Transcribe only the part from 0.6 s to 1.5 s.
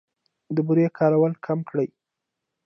بورې کارول